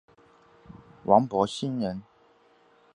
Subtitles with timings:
[1.05, 2.01] 王柏心人。